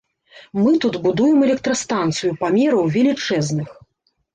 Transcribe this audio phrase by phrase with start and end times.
[0.61, 3.69] Мы тут будуем электрастанцыю памераў велічэзных.